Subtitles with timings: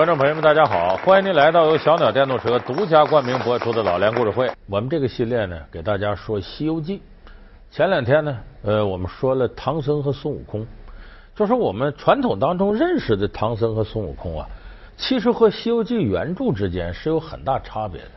[0.00, 0.96] 观众朋友们，大家好！
[0.96, 4.50] 欢迎您来到由小鸟电动车独家冠名播出的老梁故事会。
[4.66, 6.96] 我们这个系列呢，给大家说《西游记》。
[7.70, 10.66] 前两天呢，呃，我们说了唐僧和孙悟空，
[11.36, 14.48] 就是我们传统当中认识的唐僧和孙悟空啊，
[14.96, 18.08] 其实和《西游记》原著之间是有很大差别的。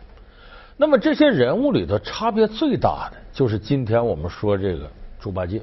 [0.77, 4.89] 那么这些人物里头差别最大的，就是今天我们说这个
[5.19, 5.61] 猪八戒。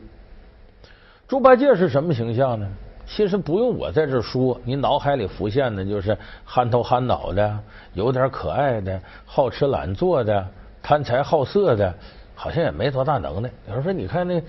[1.26, 2.68] 猪八戒是什么形象呢？
[3.12, 7.58] 其实不用我在这说，你脑海里浮现的就是憨头憨脑的、
[7.92, 10.46] 有点可爱的、好吃懒做的、
[10.80, 11.92] 贪财好色的，
[12.36, 13.50] 好像也没多大能耐。
[13.68, 14.40] 有人说，你看那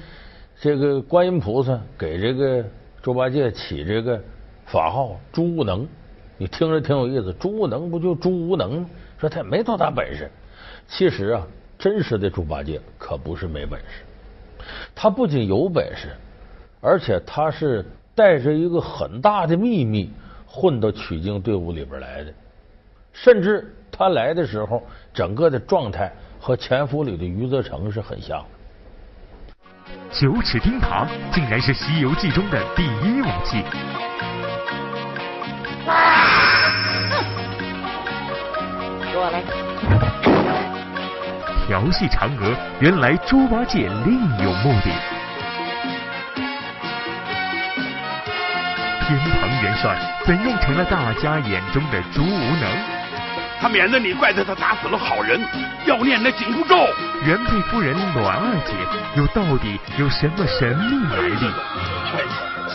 [0.59, 2.63] 这个观音菩萨给这个
[3.02, 4.22] 猪八戒起这个
[4.67, 5.88] 法号“猪无能”，
[6.38, 7.34] 你听着挺有意思。
[7.34, 8.86] 猪无能不就猪无能？
[9.17, 10.30] 说他也没多大本事。
[10.88, 11.48] 其实啊，
[11.80, 16.09] 真实的猪八戒可不是没本事，他不仅有本事，
[16.80, 17.84] 而且他是。
[18.14, 20.12] 带着一个很大的秘密
[20.46, 22.34] 混到取经队伍里边来的，
[23.14, 28.45] 甚至他来的时候，整个的状态和潜伏里的余则成是很像的。
[30.12, 33.64] 九齿钉耙竟然是《西游记》中的第一武器。
[39.14, 39.42] 过来。
[41.68, 45.20] 调戏嫦娥，原来猪八戒另有目的。
[49.17, 52.70] 天蓬元帅怎样成了大家眼中的猪无能？
[53.59, 55.40] 他免得你怪罪他打死了好人，
[55.86, 56.76] 要念那紧箍咒。
[57.26, 58.73] 原配夫人暖二姐
[59.16, 61.36] 又到底有什么神秘来历？
[61.36, 61.45] 去
[62.23, 62.72] 你的！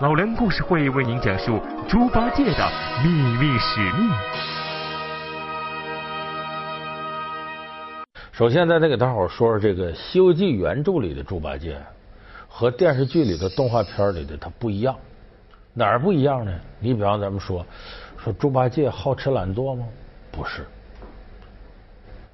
[0.00, 1.58] 老梁故事会为您讲述
[1.88, 2.70] 猪八戒的
[3.02, 4.10] 秘密使命。
[8.32, 11.80] 首先，咱得给大伙说说这个《西游记》原著里的猪八戒。
[12.58, 14.96] 和电视剧里的动画片里的它不一样，
[15.74, 16.58] 哪儿不一样呢？
[16.80, 17.62] 你比方咱们说
[18.16, 19.86] 说猪八戒好吃懒做吗？
[20.32, 20.64] 不是，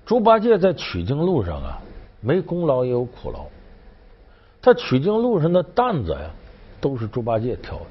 [0.06, 1.82] 猪八戒在取经路上啊，
[2.20, 3.46] 没功劳也有苦劳。
[4.60, 6.30] 他取经路上的担子呀，
[6.80, 7.86] 都是猪八戒挑的。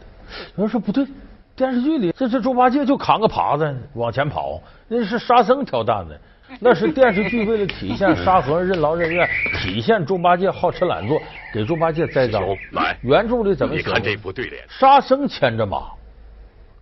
[0.55, 1.05] 有人说不对，
[1.53, 6.17] 电视剧里这这猪八戒就扛个耙子往前跑，那是沙僧挑担子。
[6.59, 9.27] 那是电视剧为了体现 沙和尚任劳任怨，
[9.61, 11.21] 体现猪八戒好吃懒做，
[11.53, 12.43] 给猪八戒栽赃。
[12.71, 13.87] 来，原著里怎么写？
[13.87, 14.63] 你看这不对联。
[14.67, 15.91] 沙僧牵着马，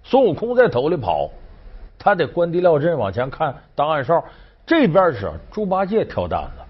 [0.03, 1.30] 孙悟空在头里跑，
[1.97, 4.24] 他得关帝庙镇往前看当暗哨。
[4.66, 6.63] 这边是猪八戒挑担子，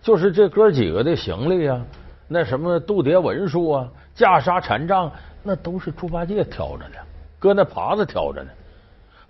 [0.00, 1.80] 就是这哥几个的行李啊，
[2.26, 6.96] 那什么渡牒文书啊，袈裟禅杖，那都是猪八戒挑着呢，
[7.38, 8.50] 搁那耙子挑着呢。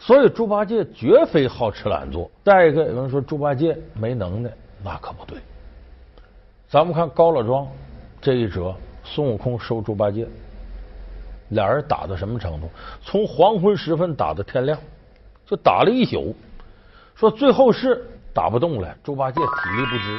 [0.04, 2.28] 所以猪八戒绝非好吃懒做。
[2.42, 4.50] 再一个，有人说猪八戒没能耐，
[4.82, 5.38] 那可不对。
[6.68, 7.68] 咱们看高老庄
[8.20, 8.74] 这一折，
[9.04, 10.26] 孙悟空收猪八戒，
[11.50, 12.68] 俩人打到什么程度？
[13.00, 14.76] 从黄昏时分打到天亮，
[15.46, 16.34] 就打了一宿。
[17.14, 18.04] 说最后是
[18.34, 20.18] 打不动了，猪八戒体力不支，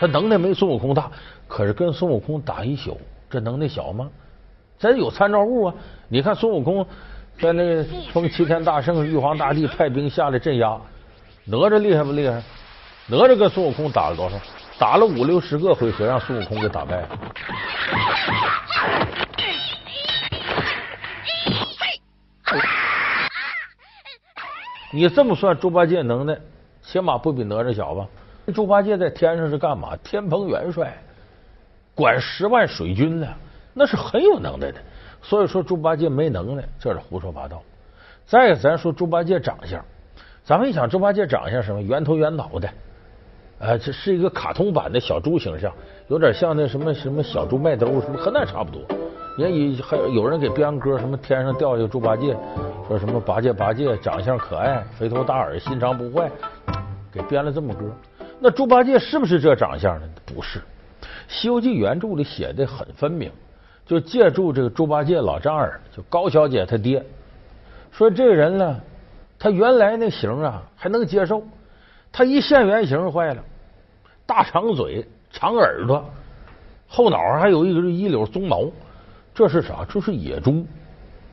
[0.00, 1.10] 他能耐没孙悟空大，
[1.48, 4.10] 可是跟孙悟空打一宿，这能耐小吗？
[4.78, 5.74] 咱有参照物啊！
[6.08, 6.86] 你看孙悟空。
[7.40, 10.78] 在那个封齐天大圣，玉皇大帝派兵下来镇压，
[11.44, 12.42] 哪吒厉害不厉害？
[13.06, 14.36] 哪吒跟孙悟空打了多少？
[14.78, 17.08] 打了五六十个回合，让孙悟空给打败了。
[24.92, 26.38] 你这么算，猪八戒能耐
[26.82, 28.06] 起码不比哪吒小吧？
[28.54, 29.96] 猪八戒在天上是干嘛？
[30.04, 30.96] 天蓬元帅，
[31.94, 33.26] 管十万水军呢，
[33.72, 34.80] 那是很有能耐的。
[35.24, 37.62] 所以说猪八戒没能耐，这是胡说八道。
[38.26, 39.82] 再一个，咱说猪八戒长相，
[40.44, 42.68] 咱们一想猪八戒长相什么圆头圆脑的，
[43.58, 45.72] 呃，这是一个卡通版的小猪形象，
[46.08, 48.82] 有点像那什么什么小猪麦兜什么和那差不多。
[49.38, 52.36] 也有还有人给编歌，什么天上掉下猪八戒，
[52.86, 56.30] 说什么八戒八戒长相可爱，肥头大耳，心肠不坏，
[57.10, 57.86] 给编了这么歌。
[58.38, 60.06] 那猪八戒是不是这长相呢？
[60.26, 60.58] 不是，
[61.26, 63.30] 《西游记》原著里写的很分明。
[63.86, 67.04] 就借助这个猪八戒老丈人，就高小姐他爹，
[67.92, 68.80] 说这个人呢，
[69.38, 71.42] 他原来那形啊还能接受，
[72.10, 73.42] 他一现原形坏了，
[74.24, 76.04] 大长嘴、长耳朵，
[76.88, 78.70] 后脑还有一个一绺鬃毛，
[79.34, 79.84] 这是啥？
[79.88, 80.66] 这是野猪。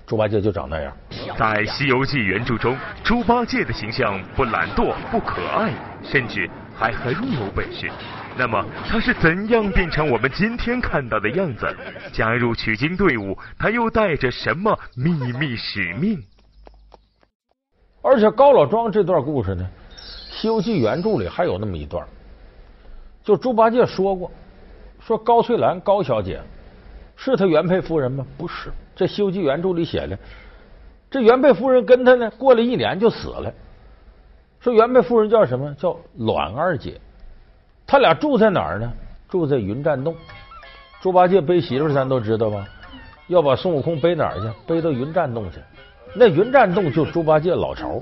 [0.06, 0.92] 猪八戒就长那样。
[1.38, 5.71] 在《西游记》原著中，猪八戒的形象不懒惰、不可爱，
[6.04, 7.89] 甚至还很有本事。
[8.42, 11.68] 那么他是怎样变成我们今天看到的样子？
[12.12, 16.20] 加入取经队伍，他又带着什么秘密使命？
[18.02, 19.70] 而且高老庄这段故事呢，
[20.34, 22.04] 《西游记》原著里还有那么一段，
[23.24, 24.32] 就猪八戒说过，
[25.06, 26.42] 说高翠兰高小姐
[27.16, 28.26] 是他原配夫人吗？
[28.40, 30.18] 不是，这《西游记》原著里写的，
[31.12, 33.54] 这原配夫人跟他呢，过了一年就死了。
[34.62, 35.72] 说原配夫人叫什么？
[35.76, 37.00] 叫栾二姐。
[37.92, 38.90] 他俩住在哪儿呢？
[39.28, 40.16] 住在云栈洞。
[41.02, 42.66] 猪八戒背媳妇咱都知道吧？
[43.28, 44.48] 要把孙悟空背哪儿去？
[44.66, 45.60] 背到云栈洞去。
[46.16, 48.02] 那云栈洞就猪八戒老巢，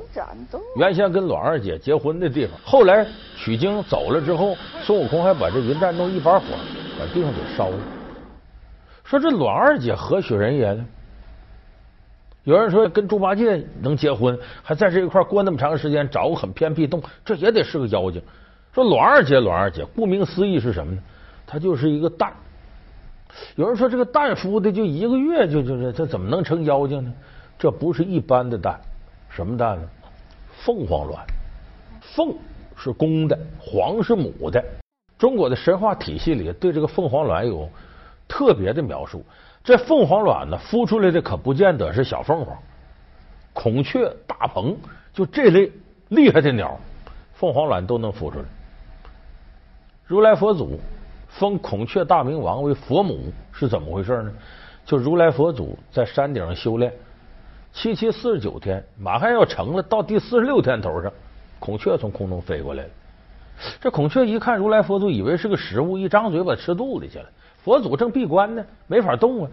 [0.76, 2.56] 原先跟阮二姐结婚的地方。
[2.64, 3.04] 后来
[3.36, 6.46] 取经走了之后，孙悟空还把这云栈洞一把火
[7.00, 7.78] 把地方给烧了。
[9.04, 10.86] 说这阮二姐何许人也呢？
[12.44, 18.22] 有人说跟猪八戒能结婚，还在这一块过那么长时间，找个很偏僻洞，这也得是个妖精。
[18.80, 21.02] 说卵二姐，卵二姐，顾名思义是什么呢？
[21.46, 22.31] 它就是一个蛋。
[23.58, 27.14] 有人说这个蛋孵的就一个月就就是它怎么能成妖精呢？
[27.58, 28.80] 这不是一般的蛋，
[29.30, 29.90] 什么蛋呢？
[30.62, 31.22] 凤凰卵。
[32.02, 32.34] 凤
[32.78, 34.64] 是公的，凰是母的。
[35.18, 37.70] 中国的神话体系里对这个凤凰卵有
[38.30, 39.26] 特别的描述。
[39.62, 42.58] 这凤凰卵呢，孵出来的可不见得是小凤凰，
[43.52, 44.78] 孔雀、大鹏，
[45.14, 45.70] 就这类
[46.08, 46.80] 厉害的鸟，
[47.34, 48.46] 凤凰卵都能孵出来。
[50.10, 50.80] 如来佛祖
[51.28, 54.34] 封孔雀大明王为佛母是怎么回事呢？
[54.84, 56.92] 就如来佛祖在山顶上修炼。
[57.72, 61.14] 七七四十九天，马上要成了，到第四十六天头上，
[61.60, 62.90] 孔雀从空中飞过来了。
[63.80, 67.26] 这孔雀一看如来佛祖，以为是个食物，一张嘴把吃肚里去了。
[67.64, 69.52] 佛祖正闭关呢，没法动啊，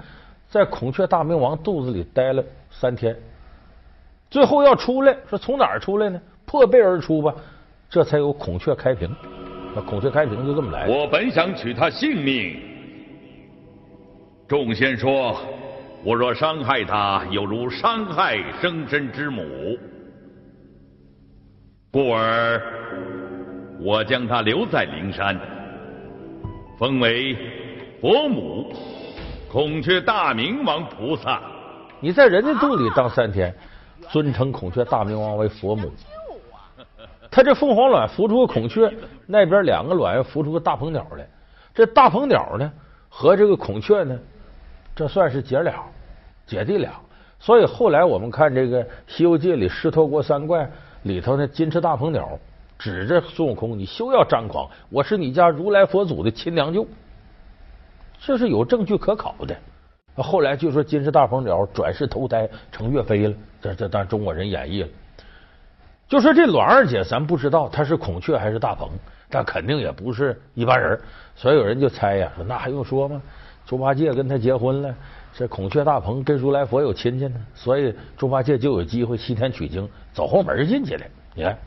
[0.48, 3.14] 在孔雀大明王肚子里待了三天，
[4.30, 6.18] 最后要出来，说从哪儿出来呢？
[6.46, 7.34] 破背而出吧，
[7.90, 9.14] 这才有孔雀开屏。
[9.76, 10.88] 那孔雀开屏就这么来。
[10.88, 12.58] 我本想取他性命，
[14.48, 15.36] 众仙说。
[16.02, 19.42] 我若伤害他，有如伤害生身之母，
[21.90, 22.62] 故而
[23.80, 25.36] 我将他留在灵山，
[26.78, 27.36] 封为
[28.00, 28.72] 佛母
[29.50, 31.42] 孔雀大明王菩萨。
[31.98, 33.52] 你在人家肚里当三天，
[34.10, 35.90] 尊称孔雀大明王为佛母。
[37.32, 38.88] 他这凤凰卵孵出个孔雀，
[39.26, 41.26] 那边两个卵孵出个大鹏鸟来。
[41.74, 42.72] 这大鹏鸟呢，
[43.08, 44.18] 和这个孔雀呢，
[44.94, 45.84] 这算是姐俩。
[46.46, 46.92] 姐弟俩，
[47.40, 50.70] 所以后来我们看这个《西游记》里狮驼国三怪
[51.02, 52.38] 里头那金翅大鹏鸟
[52.78, 56.86] 指着孙悟空：“你休要张狂，我是你家如来佛祖的亲娘舅。”
[58.20, 59.56] 这是有证据可考的。
[60.22, 64.88] 后来就说金翅大鹏鸟转世投胎成岳飞了，这这当中国人演绎了。
[66.08, 68.88] 就说这栾二姐，咱不知道她是孔雀还是大鹏，
[69.28, 70.98] 但肯定也不是一般人。
[71.34, 73.20] 所以有人就猜呀，说那还用说吗？
[73.66, 74.94] 猪八戒跟他结婚了。
[75.34, 81.04] 这孔雀大鹏跟如来佛有亲戚呢，所以猪八戒就有机会西天取经，走后门进去了。
[81.34, 81.58] 你看，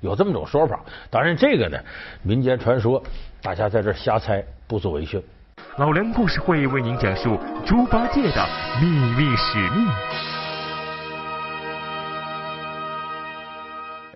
[0.00, 0.78] 有这么种说法。
[1.10, 1.78] 当然，这个呢，
[2.22, 3.02] 民间传说，
[3.42, 5.20] 大家在这瞎猜，不足为训。
[5.78, 8.46] 老梁故事会为您讲述猪八戒的
[8.80, 9.88] 秘密使命。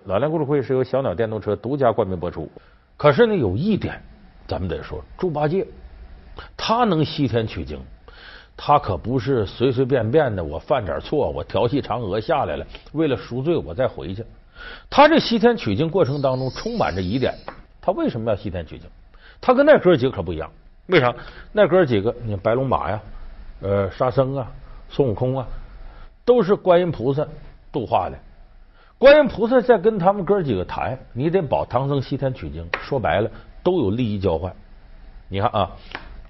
[0.04, 2.50] 老梁故事会是由小鸟电动车独家冠名播出。
[2.96, 4.02] 可是呢，有一点，
[4.48, 5.64] 咱们得说，猪八戒
[6.56, 7.80] 他能西天取经。
[8.56, 14.24] 他可不是随随便便的，我犯点错，我调戏嫦娥下来了，为了赎罪我再回去。
[14.90, 17.34] 他这西天取经过程当中充满着疑点。
[17.80, 18.88] 他为什么要西天取经？
[19.40, 20.50] 他跟那哥几个可不一样。
[20.86, 21.14] 为啥？
[21.52, 23.00] 那哥几个，你白龙马呀，
[23.60, 24.50] 呃，沙僧啊，
[24.88, 25.46] 孙悟空啊，
[26.24, 27.24] 都是观音菩萨
[27.70, 28.18] 度化的。
[29.02, 32.64] 观音菩萨在跟他们哥几个谈，你得保唐僧西天取经。
[32.80, 33.28] 说白了，
[33.60, 34.52] 都有利益交换。
[35.28, 35.68] 你看啊。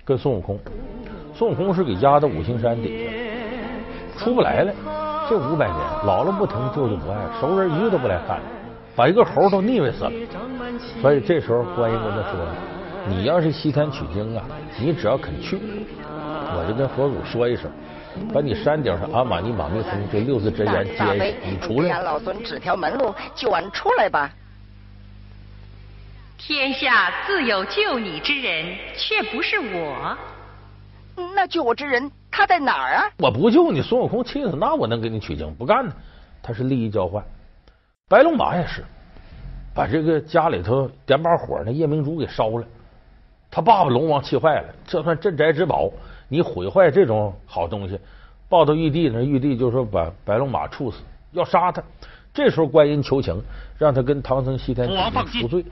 [0.06, 0.58] 跟孙悟空，
[1.34, 3.10] 孙悟空是给压到五行山底下，
[4.18, 4.72] 出不来了。
[5.28, 8.40] 这五百年，姥姥不疼，舅舅不爱，熟人一个都不来看，
[8.96, 10.10] 把一个猴都腻歪死了。
[11.02, 12.40] 所以这时候观音跟他说
[13.06, 14.44] ：“你要是西天取经啊，
[14.80, 15.60] 你只要肯去，
[16.56, 17.70] 我就跟佛祖说一声，
[18.32, 24.30] 把你山顶上阿玛尼玛密峰这六字真言接下，你出来。”老孙指条门路，就俺出来吧。
[26.38, 30.16] 天下自有救你之人，却不是我。
[31.34, 33.04] 那救我之人他在哪儿啊？
[33.18, 35.54] 我不救你，孙悟空气死，那我能给你取经？
[35.54, 35.92] 不干呢，
[36.42, 37.22] 他是利益交换。
[38.08, 38.82] 白龙马也是，
[39.74, 42.64] 把这个家里头点把火，那夜明珠给烧了。
[43.50, 45.90] 他爸爸龙王气坏了，这算镇宅之宝，
[46.32, 48.00] 你毁坏这种好东西，
[48.48, 51.82] 抱到玉帝那，玉帝就说把白龙马处死，要杀他。
[52.32, 53.38] 这时候观音求情，
[53.78, 55.62] 让他跟唐僧西天取经赎罪。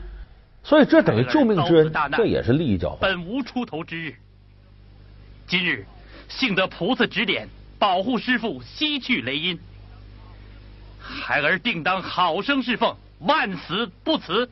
[0.63, 2.99] 所以这等于救命之恩，这也是利益交换。
[3.01, 4.15] 本无出头之日，
[5.47, 5.87] 今日
[6.29, 7.49] 幸得菩萨指点，
[7.79, 9.59] 保护师傅西去雷音，
[11.01, 14.47] 孩儿定当好生侍奉，万死不辞。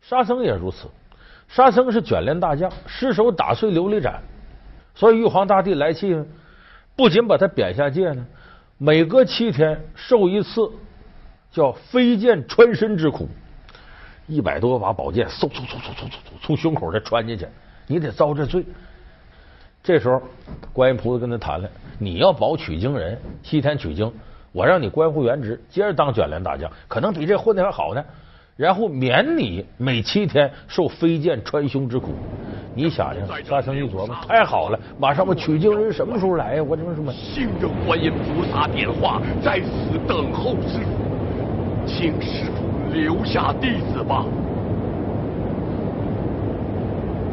[0.00, 0.88] 沙僧也如此，
[1.46, 4.22] 沙僧是卷帘大将，失手打碎琉璃盏，
[4.98, 6.12] 所以玉皇大帝来气，
[6.96, 8.26] 不仅把他贬下界呢，
[8.78, 10.68] 每隔七天受一次
[11.52, 13.28] 叫飞剑穿身之苦，
[14.26, 16.10] 一百多把宝剑嗖嗖嗖嗖嗖嗖
[16.42, 17.46] 从胸口再穿进去，
[17.86, 18.64] 你得遭这罪。
[19.84, 20.20] 这时候，
[20.72, 24.12] 观音菩萨跟他谈了：你要保取经人，西天取经，
[24.50, 28.04] 我让你官复原职，接着当卷帘大将，可能比这混的还好呢。
[28.58, 32.08] 然后免你每七天受飞剑穿胸之苦。
[32.74, 36.62] 你想想，沙僧一琢磨，太好了，马上我取经人什么时候来呀？
[36.64, 44.26] 我这么说，信着观音菩萨点化，在此等候师傅，请师傅留下弟子吧。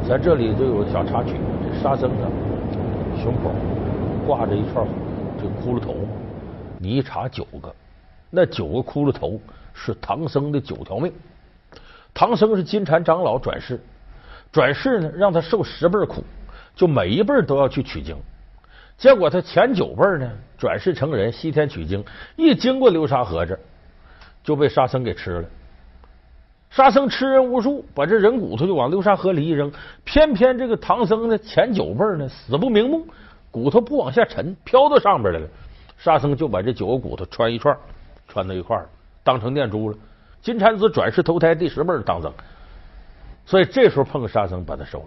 [0.08, 2.30] 在这里就有小插曲，这沙僧啊，
[3.18, 3.50] 胸口
[4.28, 4.86] 挂着一串
[5.40, 5.96] 这骷髅头，
[6.78, 7.74] 你一查九个，
[8.30, 9.40] 那九个骷髅头。
[9.76, 11.14] 是唐僧的九条命。
[12.14, 13.80] 唐僧是金蝉长老转世，
[14.52, 16.24] 转世呢让他受十辈苦，
[16.74, 18.16] 就每一辈都要去取经。
[18.98, 22.02] 结果他前九辈呢转世成人，西天取经，
[22.38, 23.60] 一经过流沙河这，
[24.42, 25.50] 就被沙僧给吃了。
[26.70, 29.72] 沙僧吃人无数，把这人骨头就往流沙河里一扔。
[30.06, 33.06] 偏偏这个唐僧的前九辈呢死不瞑目，
[33.52, 35.48] 骨头不往下沉，飘到上边来了。
[35.98, 37.78] 沙僧就把这九个骨头穿一串，
[38.30, 38.88] 穿到一块儿。
[39.26, 39.98] 当成念珠了，
[40.40, 42.32] 金蝉子转世投胎第十辈当僧，
[43.44, 45.06] 所以这时候碰个沙僧把他收了。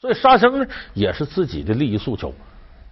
[0.00, 2.34] 所以沙僧呢也是自己的利益诉求，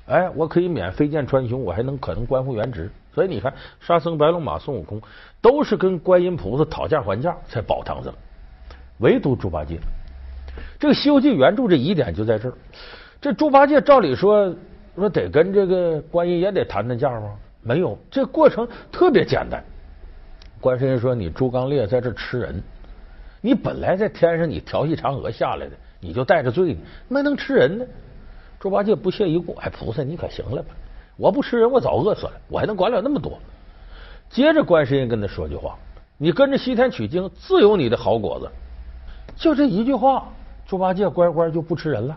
[0.06, 2.88] 哎，我可以免飞剑穿胸，我还能可能官复原职。
[3.12, 5.02] 所以你看，沙僧、白龙马、孙悟空
[5.40, 8.14] 都是跟观音菩萨讨价还价才保唐僧，
[8.98, 9.80] 唯独猪八戒，
[10.78, 12.54] 这个《西游记》原著这疑点就在这儿。
[13.20, 14.54] 这猪八戒照理说
[14.94, 17.34] 说得跟这个观音也得谈谈价吗？
[17.62, 19.60] 没有，这过程特别简单。
[20.60, 22.62] 观世音说：“你猪刚鬣在这吃人，
[23.40, 27.84] 你本来在天上，你调戏嫦娥下来的，你就带着罪呢，没能吃人呢。”
[28.58, 30.70] 猪八戒不屑一顾：“哎，菩萨你可行了吧？
[31.16, 33.38] 我不吃人，我早饿死了，我还能管了那么多？”
[34.28, 35.78] 接着，观世音跟他说句话
[36.18, 38.50] ：“你跟着西天取经，自有你的好果子。”
[39.36, 40.28] 就这一句话，
[40.66, 42.16] 猪八戒乖乖就不吃人了，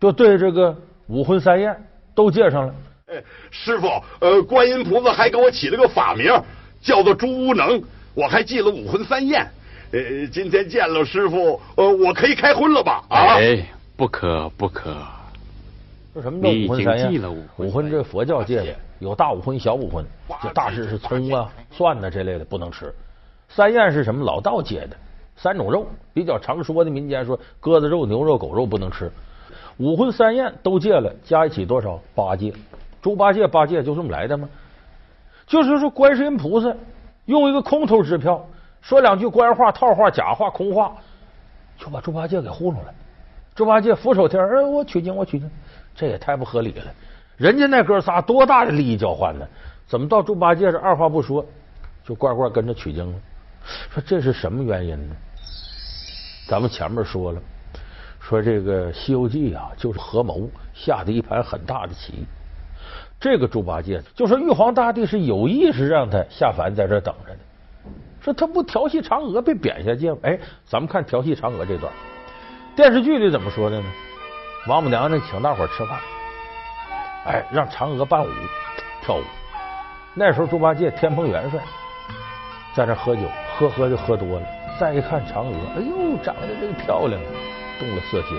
[0.00, 0.74] 就对这个
[1.08, 1.78] 五荤三宴
[2.14, 2.74] 都戒上了。
[3.08, 3.86] 哎，师傅，
[4.20, 6.32] 呃，观音菩萨还给我起了个法名。
[6.80, 7.82] 叫做朱无能，
[8.14, 9.46] 我还记了五荤三宴。
[9.92, 13.04] 呃，今天见了师傅，呃，我可以开荤了吧？
[13.08, 13.64] 啊，哎，
[13.96, 14.96] 不可不可。
[16.12, 17.22] 说什么叫五荤三宴？
[17.58, 20.04] 五荤这佛教戒的，有大五荤、小五荤。
[20.42, 22.92] 这大事是葱啊、蒜呐这类的不能吃。
[23.48, 24.24] 三宴是什么？
[24.24, 24.96] 老道戒的
[25.36, 29.10] 三种肉，比较常说的民间说鸽子肉、牛肉、狗肉不能吃。
[29.76, 32.00] 五荤三宴都戒了，加一起多少？
[32.14, 32.52] 八戒。
[33.00, 34.48] 猪八戒八戒就这么来的吗？
[35.46, 36.74] 就是说，观世音菩萨
[37.26, 38.44] 用一个空头支票，
[38.80, 40.92] 说两句官话、套话、假话、空话，
[41.78, 42.92] 就把猪八戒给糊弄了。
[43.54, 45.50] 猪八戒俯首帖耳，我取经，我取经，
[45.94, 46.84] 这也太不合理了。
[47.36, 49.46] 人家那哥仨多大的利益交换呢？
[49.86, 51.44] 怎么到猪八戒这二话不说
[52.04, 53.18] 就乖乖跟着取经了？
[53.90, 55.16] 说这是什么原因呢？
[56.48, 57.40] 咱们前面说了，
[58.20, 62.26] 说这个《西游记》啊，就是合谋下的一盘很大的棋。
[63.18, 67.38] 这个猪八戒就说玉皇大帝是有意识让他下凡在这等着的，
[68.20, 70.18] 说他不调戏嫦娥被贬下界吗？
[70.22, 71.90] 哎，咱们看调戏嫦娥这段，
[72.76, 73.86] 电视剧里怎么说的呢？
[74.68, 75.98] 王母娘娘请大伙吃饭，
[77.24, 78.28] 哎，让嫦娥伴舞
[79.00, 79.22] 跳舞。
[80.12, 81.60] 那时候猪八戒天蓬元帅
[82.74, 83.22] 在那喝酒，
[83.56, 84.46] 喝喝就喝多了。
[84.78, 87.18] 再一看嫦娥，哎呦，长得这个漂亮，
[87.78, 88.38] 动了色心。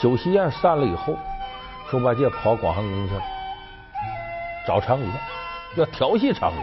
[0.00, 1.16] 酒席宴散了以后。
[1.90, 3.22] 猪八戒跑广寒宫去了，
[4.66, 5.04] 找嫦娥，
[5.76, 6.62] 要调戏嫦娥。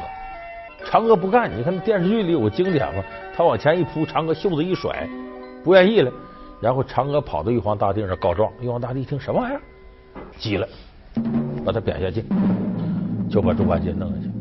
[0.85, 3.03] 嫦娥不干，你看电视剧里有个经典嘛，
[3.35, 5.07] 他往前一扑，嫦娥袖子一甩，
[5.63, 6.11] 不愿意了。
[6.61, 9.61] 然后嫦娥跑到玉皇大帝那告状，玉皇大帝一听什么玩意儿，
[10.37, 10.67] 急了，
[11.65, 12.23] 把他贬下界，
[13.27, 14.34] 就把猪八戒弄下去。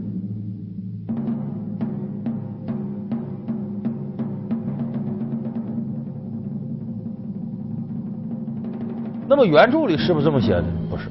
[9.27, 10.65] 那么原著里是不是这么写的？
[10.91, 11.09] 不是，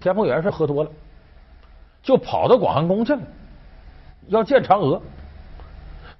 [0.00, 0.90] 天蓬元帅喝多了，
[2.02, 3.20] 就跑到广寒宫去了，
[4.28, 5.00] 要见嫦娥。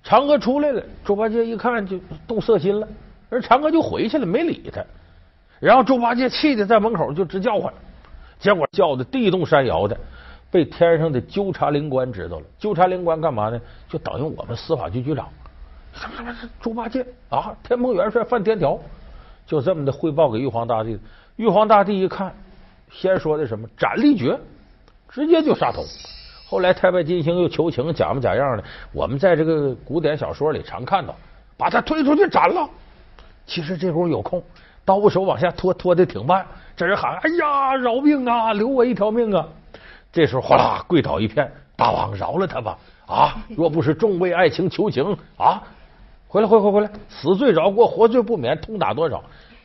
[0.05, 2.89] 嫦娥出来了，猪八戒一看就动色心了，
[3.31, 4.85] 而嫦娥就回去了，没理他。
[5.61, 7.73] 然后猪八戒气的在门口就直叫唤，
[8.41, 9.97] 结果叫的地动山摇的，
[10.51, 12.47] 被天上的纠察灵官知道了。
[12.59, 13.61] 纠察灵官干嘛呢？
[13.89, 15.29] 就等于我们司法局局长。
[15.93, 16.51] 什么什么？
[16.61, 18.77] 猪八戒啊，天蓬元帅犯天条，
[19.47, 20.99] 就这么的汇报给玉皇大帝。
[21.37, 22.33] 玉皇大帝一看，
[22.91, 24.39] 先说的什么斩立决，
[25.09, 25.83] 直接就杀头。
[26.47, 28.65] 后来太白金星又求情，假模假样的。
[28.93, 31.15] 我们在这个古典小说里常看到，
[31.57, 32.69] 把他推出去斩了。
[33.47, 34.43] 其实这会儿有空，
[34.85, 36.47] 刀手往下拖，拖的挺慢。
[36.77, 39.49] 这人喊：“哎呀，饶命啊，留我一条命啊！”
[40.13, 42.79] 这时候哗啦跪倒一片，大王饶了他吧！
[43.07, 45.63] 啊，若不是众位爱卿求情啊，
[46.29, 49.23] 回来，回回回来，死罪饶过，活罪不免，痛打多少？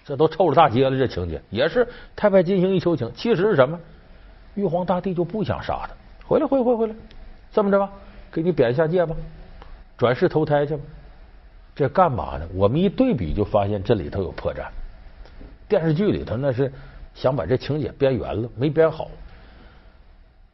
[0.08, 1.86] 这都臭了大街了，这情节也是
[2.16, 3.12] 太白金星一求情。
[3.14, 3.78] 其实是什么？
[4.56, 5.90] 玉皇大帝就不想杀他，
[6.26, 6.96] 回来，回回回来，
[7.52, 7.92] 这么着吧，
[8.32, 9.14] 给你贬下界吧，
[9.98, 10.84] 转世投胎去吧。
[11.76, 12.48] 这干嘛呢？
[12.56, 14.66] 我们一对比就发现这里头有破绽。
[15.68, 16.72] 电视剧里头那是
[17.14, 19.10] 想把这情节编圆了，没编好。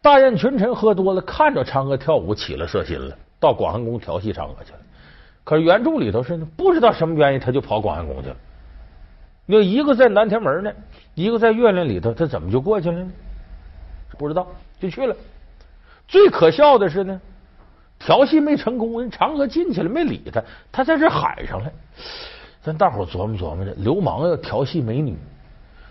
[0.02, 4.80] 大宴群臣喝多了，看着嫦娥跳舞起了色心了，到广寒宫调戏嫦娥去了。
[5.44, 8.36] 可是原著里头是不知道什么原因，他就跑广寒宫去了。
[9.46, 10.72] 那一个在南天门呢，
[11.16, 13.12] 一个在月亮里头，他怎么就过去了呢？
[14.18, 14.48] 不知道
[14.80, 15.16] 就去了。
[16.08, 17.22] 最可笑的是呢。
[18.00, 21.72] 调戏没成功，人嫦娥进去了，没理他，他在这喊上了。
[22.62, 25.16] 咱大伙琢磨琢磨着，流氓要调戏美女，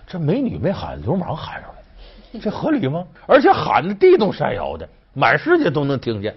[0.07, 3.03] 这美女没喊，流氓喊上来，这合理吗？
[3.27, 6.35] 而且喊的地动山摇的，满世界都能听见。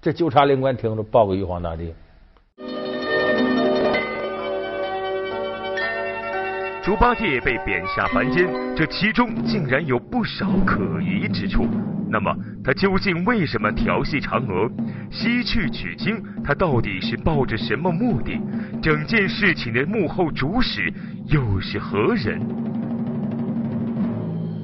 [0.00, 1.94] 这纠察连官听着，报给玉皇大帝。
[6.82, 11.64] 猪八戒被贬下凡间，这其中竟然有不少可疑之处。
[12.10, 12.34] 那么，
[12.64, 14.68] 他究竟为什么调戏嫦娥、
[15.08, 16.20] 西去取经？
[16.42, 18.36] 他到底是抱着什么目的？
[18.82, 20.92] 整件事情的幕后主使
[21.28, 22.42] 又是何人？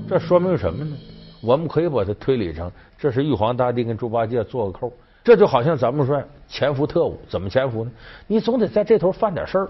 [0.08, 0.96] 这说明什么呢？
[1.40, 4.92] 我们可以把它推理成，这是玉皇大帝跟猪八戒做个扣。
[5.22, 7.92] 这就好像咱们说潜伏特务，怎么潜伏呢？
[8.26, 9.68] 你总得在这头犯点事儿。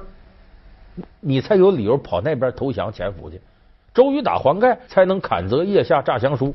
[1.20, 3.40] 你才有理由跑那边投降潜伏去。
[3.94, 6.54] 周瑜打黄盖才能砍责腋下诈降书，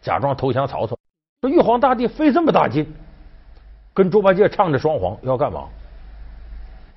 [0.00, 0.96] 假装投降曹操。
[1.40, 2.86] 说玉皇大帝费这么大劲，
[3.92, 5.64] 跟猪八戒唱着双簧要干嘛？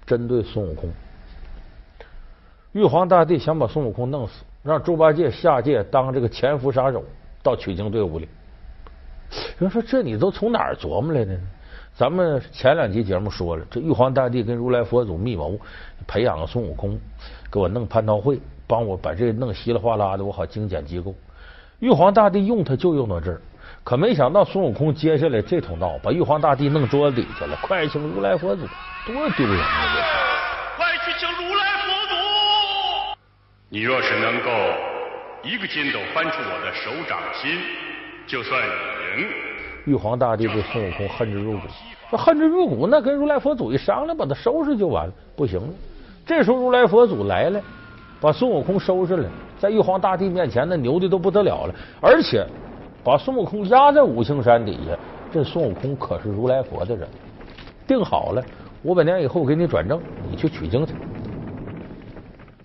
[0.06, 0.90] 针对孙悟空。
[2.72, 7.04] 玉皇大帝想把孙悟空弄死，让猪八戒下界当这个潜伏杀手，
[7.42, 8.30] 到取经队伍里。
[9.60, 11.40] 人说：“这你都从哪儿琢磨来的呢？”
[11.96, 15.60] 咱们前两集节目说了，这玉皇大帝跟如来佛祖密谋
[16.08, 16.98] 培养个孙悟空，
[17.52, 21.14] 给我弄蟠桃会，帮我把这弄稀里哗啦的，我好精简机构。
[21.80, 23.42] 玉皇大帝用他就用到这儿，
[23.84, 27.58] 可没想到孙悟空接下来这通闹，把玉皇大帝弄桌子底下了。
[27.62, 28.62] 快请如来佛祖，
[29.06, 29.98] 多丢人啊！
[30.78, 32.16] 快去请如来佛祖！
[33.68, 34.50] 你若是能够
[35.44, 37.60] 一个筋斗翻出我的手掌心，
[38.26, 39.49] 就算你赢。
[39.86, 41.60] 玉皇大帝对孙悟空恨之入骨，
[42.10, 45.14] 说恨之入骨，那跟如来佛祖一商量，把他收拾就完了。
[45.36, 45.70] 不行了，
[46.26, 47.62] 这时候如来佛祖来了，
[48.20, 52.46] 把孙悟空收拾了，在玉皇大帝面前，那牛的都不得了了，而且
[53.04, 54.98] 把孙悟空压在五行山底下。
[55.32, 57.08] 这孙悟空可是如来佛的人，
[57.88, 58.44] 定好了，
[58.84, 60.94] 五百年以后给你转正，你去取经去。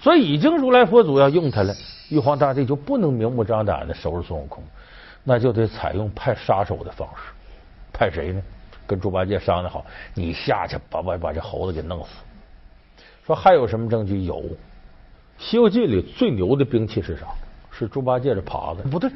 [0.00, 1.74] 所以已经如来佛祖要用他了，
[2.10, 4.64] 玉皇大帝就不能明目张胆的收拾孙悟空。
[5.24, 7.32] 那就得采用派杀手的方式，
[7.92, 8.42] 派谁呢？
[8.86, 9.82] 跟猪八戒商量好，
[10.12, 12.10] 你下去把把把这猴子给弄死。
[13.26, 14.20] 说还有什么证据？
[14.20, 14.36] 有，
[15.38, 17.28] 《西游记》里最牛的兵器是啥？
[17.70, 18.82] 是猪八戒的耙子。
[18.90, 19.10] 不对，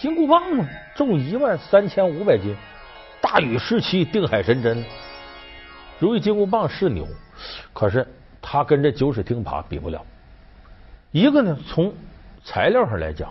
[0.00, 2.56] 金箍棒嘛，重一万三千五百斤，
[3.20, 4.82] 大禹时期定海神针。
[5.98, 7.06] 如意金箍棒是牛，
[7.74, 8.08] 可是
[8.40, 10.02] 它跟这九齿钉耙比不了。
[11.10, 11.92] 一个呢，从
[12.42, 13.30] 材料上来讲。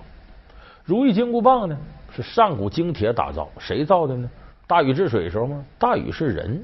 [0.88, 1.78] 如意金箍棒呢，
[2.16, 4.30] 是上古精铁打造，谁造的呢？
[4.66, 5.62] 大禹治水的时候吗？
[5.78, 6.64] 大禹是人。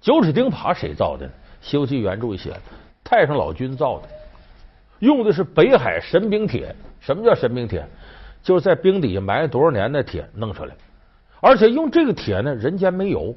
[0.00, 1.26] 九齿钉耙谁造的？
[1.60, 2.52] 《西游记》原著写，
[3.02, 4.08] 太上老君造的，
[5.00, 6.72] 用的是北海神兵铁。
[7.00, 7.84] 什么叫神兵铁？
[8.40, 10.72] 就是在冰底下埋了多少年的铁弄出来，
[11.40, 13.34] 而且用这个铁呢，人间没有。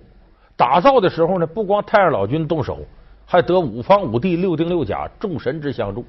[0.55, 2.85] 打造的时候呢，不光太上老君动手，
[3.25, 6.05] 还得五方五帝六丁六甲众神之相助。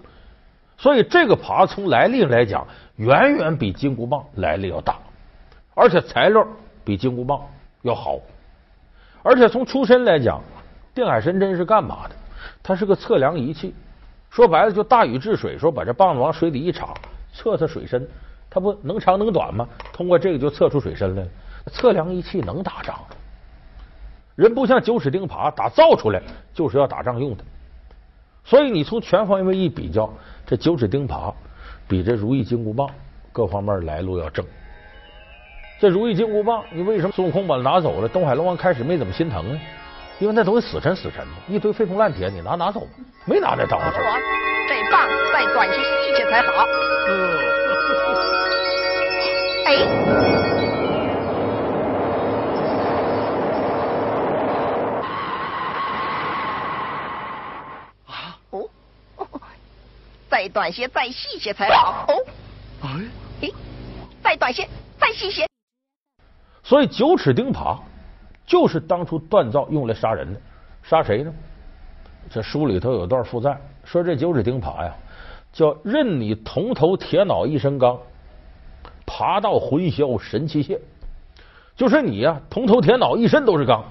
[0.80, 2.66] 所以这个耙从来历来讲，
[2.96, 4.96] 远远比金箍棒来历要大，
[5.74, 6.46] 而且材料
[6.82, 7.38] 比金箍棒
[7.82, 8.18] 要好。
[9.22, 10.40] 而且从出身来讲，
[10.94, 12.14] 定海神针是干嘛的？
[12.62, 13.74] 它是个测量仪器。
[14.30, 16.94] 说白了，就大禹治水，说把这棒子往水里一插，
[17.34, 18.08] 测测水深，
[18.48, 19.68] 它不能长能短吗？
[19.92, 21.28] 通过这个就测出水深来了。
[21.66, 22.98] 测量仪器能打仗？
[24.34, 26.22] 人不像九齿钉耙打造出来
[26.54, 27.44] 就是要打仗用的。
[28.50, 30.12] 所以你从全方位一比较。
[30.44, 31.32] 这九齿钉耙
[31.86, 32.90] 比这如意金箍棒
[33.32, 34.44] 各方面来路要正。
[35.78, 38.08] 这如意金箍棒，你为什么孙悟空把它拿走了？
[38.08, 39.60] 东海龙王开始没怎么心疼呢？
[40.18, 42.88] 因为那东西死沉死沉的，一堆废铜烂铁，你拿拿走吧
[43.24, 43.98] 没拿那当回事。
[44.68, 46.64] 这棒再短些细些才好。
[46.64, 47.59] 哎。
[60.60, 62.04] 短些，再细些才好。
[62.06, 62.14] 哦，
[62.82, 63.48] 哎，
[64.22, 64.68] 再短些，
[64.98, 65.46] 再细些。
[66.62, 67.78] 所以九齿钉耙
[68.44, 70.38] 就是当初锻造用来杀人的，
[70.82, 71.32] 杀谁呢？
[72.28, 74.94] 这书里头有段附赞，说这九齿钉耙呀，
[75.50, 77.98] 叫任你铜头铁脑一身钢，
[79.06, 80.78] 耙到魂消神气泄。
[81.74, 83.82] 就是你呀，铜头铁脑一身都是钢，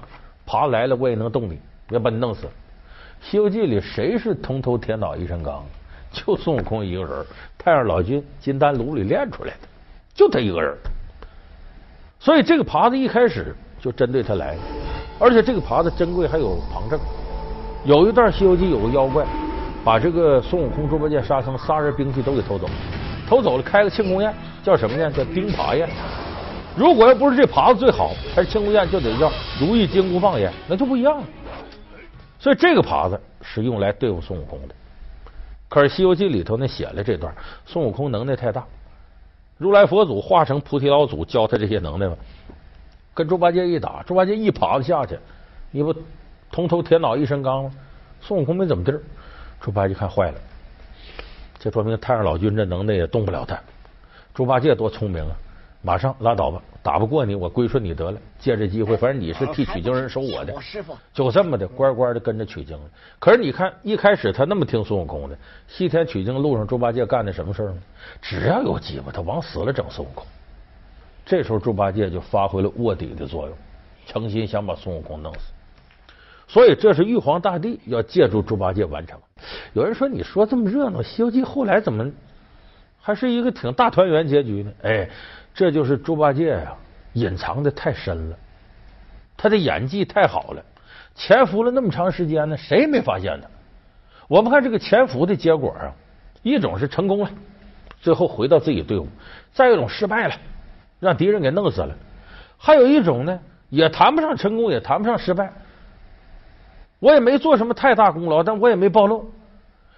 [0.46, 2.46] 耙来了我也能动你，要把你弄死。
[3.20, 5.64] 《西游记》里谁是铜头铁脑一身钢？
[6.12, 9.68] 就孙悟空一个人，太上老君金丹炉里炼出来的，
[10.14, 10.76] 就他一个人。
[12.18, 14.60] 所以这个耙子一开始就针对他来的，
[15.18, 16.98] 而且这个耙子珍贵还有旁证。
[17.84, 19.24] 有一段《西游记》有个妖怪，
[19.82, 22.68] 把这个孙悟空、猪八戒、沙僧仨人兵器都给偷走，
[23.26, 25.10] 偷走了开个庆功宴，叫什么呢？
[25.10, 25.88] 叫钉耙宴。
[26.76, 31.24] 如果要不是这耙子最好，还是庆功宴，就得叫如意金箍棒宴，那就不一样了。
[32.38, 34.74] 所以这个耙子是用来对付孙悟空的。
[35.70, 38.66] 可是《西游记》里头呢写了这段，孙悟空能耐太大，
[39.56, 42.16] 如来佛祖化成菩提老祖教他这些能耐吗？
[43.14, 45.18] 跟猪八戒一打，猪八戒一耙子下去，
[45.70, 45.94] 你不。
[46.52, 47.72] 铜头铁脑一身钢吗？
[48.20, 49.00] 孙悟空没怎么地儿，
[49.60, 50.34] 猪八戒看坏了，
[51.60, 53.56] 这说明太上老君这能耐也动不了他。
[54.34, 55.36] 猪八戒多聪明啊，
[55.82, 58.18] 马上拉倒吧，打不过你，我归顺你得了。
[58.38, 62.84] 借这机会，反正你是替取经人收我的，师傅就这么的乖乖的跟着取经了。
[63.18, 67.78] 可是你看一开始他那么听孙悟空的，西天取经路上猪八戒干的什么事呢？
[68.20, 70.26] 只要有机会，他往死了整孙悟空。
[71.24, 73.56] 这时候猪八戒就发挥了卧底的作用，
[74.06, 75.40] 诚心想把孙悟空弄死。
[76.48, 79.18] 所以这是玉皇大帝要借助猪八戒完成。
[79.72, 82.10] 有人说：“你说这么热闹，《西游记》后来怎么
[83.00, 85.08] 还是一个挺大团圆结局呢？”哎，
[85.54, 86.72] 这就是猪八戒呀，
[87.14, 88.36] 隐藏的太深了，
[89.36, 90.62] 他的演技太好了，
[91.14, 93.48] 潜伏了那么长时间呢，谁也没发现他。
[94.28, 95.92] 我们看这个潜伏的结果啊，
[96.42, 97.30] 一种是成功了，
[98.00, 99.06] 最后回到自己队伍；
[99.52, 100.34] 再一种失败了，
[101.00, 101.94] 让敌人给弄死了；
[102.56, 105.52] 还有一种呢，也谈不上成功，也谈不上失败。
[107.00, 109.30] 我也没做什么太大功劳，但我也没暴露。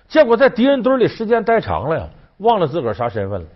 [0.08, 3.46] 结果在敌人堆里时间待长了呀，忘了自个儿啥身份了，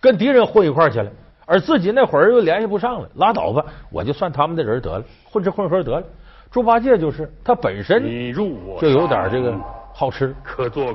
[0.00, 1.10] 跟敌人混一块去了，
[1.46, 6.02] 而自己那会儿又联系不上了，拉倒吧，我就算他们的人得了，混吃混喝得了。
[6.50, 8.02] 猪八戒就是他本身
[8.34, 9.54] 就有点这个
[9.92, 10.34] 好吃，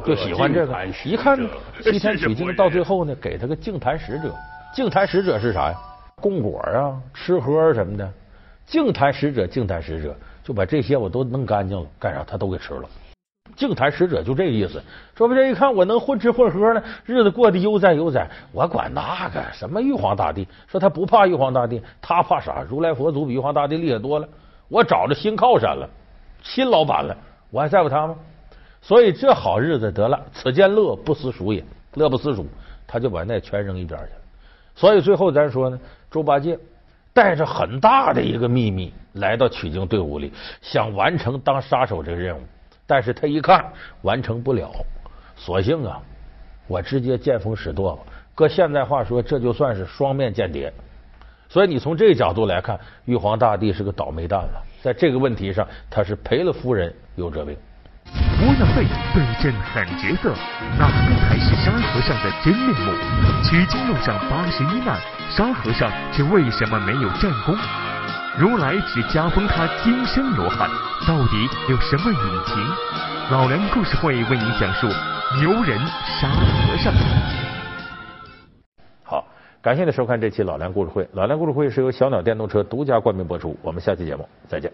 [0.06, 0.76] 就喜欢这个。
[1.06, 1.38] 一看
[1.82, 4.34] 西天取经 到最后呢，给他个净坛使者。
[4.74, 5.76] 净坛使者是啥呀？
[6.16, 8.12] 供果啊，吃喝什么的。
[8.66, 10.14] 净坛使者，净坛使者。
[10.44, 12.90] 就把这些我都弄干净了，干啥他都给吃了。
[13.56, 14.82] 净坛使者就这个意思。
[15.16, 20.48] 说不定一看我能混吃混喝呢，日子过得悠哉悠哉，我管那个什么玉皇大帝。
[20.68, 22.66] 说他不怕玉皇大帝，他怕啥？
[22.70, 24.28] 如来佛祖比玉皇大帝厉害多了。
[24.68, 25.90] 我找着新靠山了，
[26.42, 27.16] 新老板了，
[27.52, 28.16] 我还在乎他吗？
[28.82, 32.46] 所以这好日子得了，此间乐不思蜀也，乐不思蜀，
[32.88, 34.22] 他就把那全扔一边去了。
[34.76, 35.80] 所以最后咱说呢，
[36.10, 36.58] 猪八戒。
[37.14, 42.42] 带着很大的一个秘密来到取经队伍里，想完成当杀手这个任务，
[42.88, 43.66] 但是他一看
[44.04, 44.72] 完成不了，
[45.36, 46.00] 索性啊，
[46.68, 48.04] 我直接见风使舵吧。
[48.36, 50.72] 搁现在话说，这就算是双面间谍。
[51.48, 54.62] 所以你从这个角度来看，玉皇大帝是个倒霉蛋了。
[54.82, 57.56] 在这个问题上，他是赔了夫人又折兵。
[58.42, 60.30] 窝囊废对阵狠角色，
[60.78, 62.92] 哪个才是沙和尚的真面目？
[63.44, 67.56] 取经路上八十一难，沙和尚却为什么没有战功？
[68.38, 70.70] 如来只加封他金身罗汉，
[71.08, 72.58] 到底有什么隐情？
[73.32, 74.88] 老梁故事会为您讲述
[75.40, 75.80] 牛人
[76.20, 76.94] 沙和尚。
[79.04, 79.26] 好，
[79.62, 81.08] 感谢您收看这期老梁故事会。
[81.14, 83.58] 老梁故事会是由小鸟电动车独家冠名播出。
[83.62, 84.70] 我们下期节目再见。